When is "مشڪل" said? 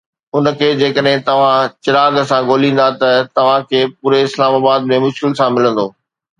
5.07-5.39